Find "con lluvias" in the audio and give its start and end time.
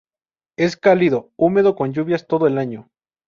1.75-2.25